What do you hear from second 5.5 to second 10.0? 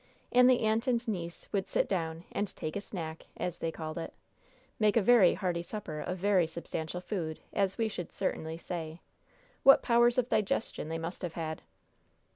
supper of very substantial food, as we should certainly say. What